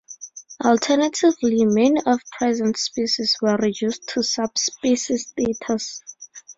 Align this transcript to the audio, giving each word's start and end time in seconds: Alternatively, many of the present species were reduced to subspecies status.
Alternatively, 0.65 1.63
many 1.65 1.99
of 1.99 2.17
the 2.17 2.23
present 2.39 2.75
species 2.75 3.35
were 3.39 3.55
reduced 3.57 4.07
to 4.09 4.23
subspecies 4.23 5.27
status. 5.27 6.01